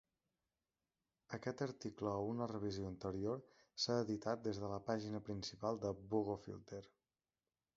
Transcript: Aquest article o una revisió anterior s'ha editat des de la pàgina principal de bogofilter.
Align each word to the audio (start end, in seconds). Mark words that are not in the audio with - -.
Aquest 1.37 1.59
article 1.65 2.09
o 2.21 2.23
una 2.29 2.47
revisió 2.51 2.87
anterior 2.91 3.43
s'ha 3.83 3.99
editat 4.07 4.41
des 4.49 4.63
de 4.65 4.73
la 4.73 4.81
pàgina 4.89 5.23
principal 5.29 5.79
de 5.85 5.93
bogofilter. 6.15 6.83